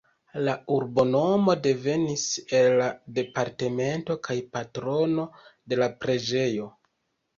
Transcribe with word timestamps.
La 0.45 0.53
urbonomo 0.75 1.55
devenis 1.67 2.23
el 2.59 2.73
la 2.81 2.87
departemento 3.19 4.17
kaj 4.29 4.39
patrono 4.57 5.27
de 5.75 5.83
la 5.85 5.91
preĝejo. 6.03 6.67